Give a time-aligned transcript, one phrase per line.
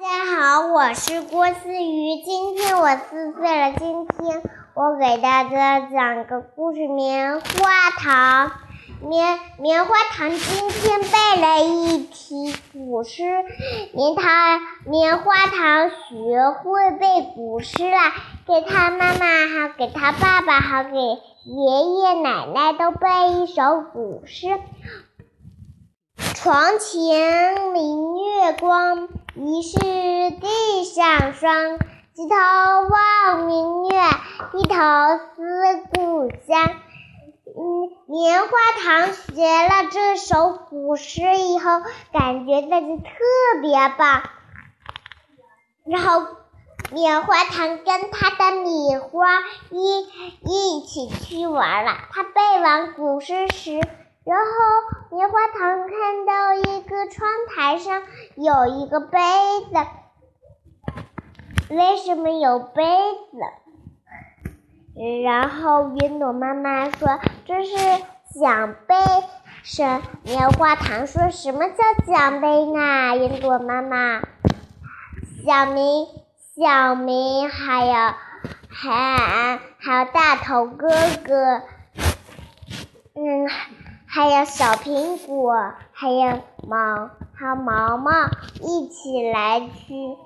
[0.00, 3.74] 大家好，我是郭思雨，今天我四岁了。
[3.76, 4.42] 今天
[4.74, 8.46] 我给大家讲个故事《棉花糖》。
[9.02, 13.24] 棉棉花糖今天背了一题古诗，
[13.92, 17.96] 棉糖棉花糖学会背古诗了，
[18.46, 24.60] 给他妈妈还给他爸爸还给爷爷奶奶都背一首古诗。
[26.34, 29.08] 床前明月光。
[29.40, 32.34] 疑是地上霜，举头
[32.88, 34.00] 望明月，
[34.50, 34.74] 低头
[35.36, 36.74] 思故乡。
[37.46, 37.62] 嗯，
[38.08, 38.48] 棉花
[38.82, 41.82] 糖学了这首古诗以后，
[42.12, 44.22] 感觉自己特别棒。
[45.84, 46.26] 然后，
[46.90, 49.38] 棉花糖跟他的米花
[49.70, 50.00] 一
[50.42, 51.92] 一起去玩了。
[52.10, 53.80] 他背完古诗时。
[54.24, 56.54] 然后棉花糖看到
[57.58, 58.02] 台上
[58.36, 59.18] 有一个杯
[59.68, 59.74] 子，
[61.74, 62.84] 为什么有杯
[63.32, 63.38] 子？
[65.24, 67.74] 然后云朵妈妈说这是
[68.40, 68.94] 奖杯。
[69.64, 69.82] 是
[70.22, 71.74] 棉花糖说什么叫
[72.06, 73.16] 奖杯呢？
[73.16, 74.20] 云朵妈妈，
[75.44, 76.06] 小明、
[76.56, 77.92] 小明还有
[78.70, 80.88] 还还有大头哥
[81.24, 81.62] 哥，
[83.14, 83.50] 嗯。
[84.10, 88.10] 还有小苹果，还有毛，还有毛毛
[88.62, 90.16] 一起来去，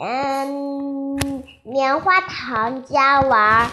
[0.00, 3.68] 嗯，棉花糖家玩。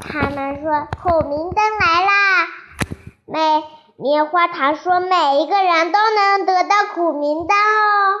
[0.00, 2.48] 他们说孔明灯来啦，
[3.26, 3.62] 每
[3.96, 8.18] 棉花糖说每一个人都能得到孔明灯哦。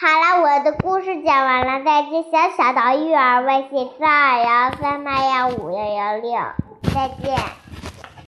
[0.00, 6.40] 好了，我的故事讲完了，再见，小小的育儿微信四二幺三八幺五幺幺六，
[6.94, 7.38] 再见。